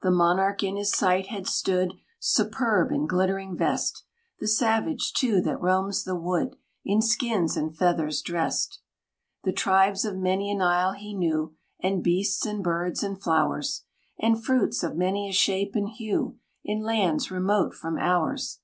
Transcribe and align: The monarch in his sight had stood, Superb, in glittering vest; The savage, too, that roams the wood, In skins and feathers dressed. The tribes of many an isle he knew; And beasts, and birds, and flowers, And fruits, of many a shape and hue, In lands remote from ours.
The 0.00 0.10
monarch 0.10 0.62
in 0.62 0.76
his 0.76 0.94
sight 0.94 1.26
had 1.26 1.46
stood, 1.46 1.92
Superb, 2.18 2.90
in 2.90 3.06
glittering 3.06 3.54
vest; 3.54 4.02
The 4.40 4.48
savage, 4.48 5.12
too, 5.12 5.42
that 5.42 5.60
roams 5.60 6.04
the 6.04 6.14
wood, 6.16 6.56
In 6.86 7.02
skins 7.02 7.54
and 7.54 7.76
feathers 7.76 8.22
dressed. 8.22 8.80
The 9.44 9.52
tribes 9.52 10.06
of 10.06 10.16
many 10.16 10.50
an 10.50 10.62
isle 10.62 10.92
he 10.92 11.12
knew; 11.12 11.54
And 11.78 12.02
beasts, 12.02 12.46
and 12.46 12.64
birds, 12.64 13.02
and 13.02 13.20
flowers, 13.22 13.84
And 14.18 14.42
fruits, 14.42 14.82
of 14.82 14.96
many 14.96 15.28
a 15.28 15.32
shape 15.32 15.72
and 15.74 15.90
hue, 15.90 16.38
In 16.64 16.80
lands 16.80 17.30
remote 17.30 17.74
from 17.74 17.98
ours. 17.98 18.60